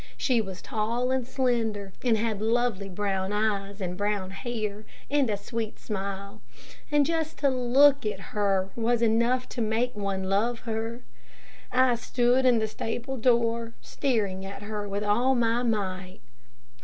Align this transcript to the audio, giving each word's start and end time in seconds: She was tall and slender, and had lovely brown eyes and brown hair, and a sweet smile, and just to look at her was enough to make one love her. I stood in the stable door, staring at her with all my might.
She 0.17 0.41
was 0.41 0.63
tall 0.63 1.11
and 1.11 1.27
slender, 1.27 1.93
and 2.03 2.17
had 2.17 2.41
lovely 2.41 2.89
brown 2.89 3.31
eyes 3.31 3.79
and 3.79 3.95
brown 3.95 4.31
hair, 4.31 4.83
and 5.11 5.29
a 5.29 5.37
sweet 5.37 5.77
smile, 5.77 6.41
and 6.91 7.05
just 7.05 7.37
to 7.37 7.49
look 7.49 8.03
at 8.03 8.19
her 8.33 8.71
was 8.75 9.03
enough 9.03 9.47
to 9.49 9.61
make 9.61 9.95
one 9.95 10.23
love 10.23 10.61
her. 10.61 11.03
I 11.71 11.93
stood 11.97 12.47
in 12.47 12.57
the 12.57 12.67
stable 12.67 13.15
door, 13.15 13.73
staring 13.79 14.43
at 14.43 14.63
her 14.63 14.87
with 14.87 15.03
all 15.03 15.35
my 15.35 15.61
might. 15.61 16.21